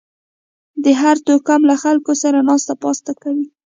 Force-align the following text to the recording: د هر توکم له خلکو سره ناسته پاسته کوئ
د 0.83 0.85
هر 1.01 1.17
توکم 1.27 1.61
له 1.69 1.75
خلکو 1.83 2.11
سره 2.23 2.39
ناسته 2.49 2.73
پاسته 2.83 3.11
کوئ 3.21 3.41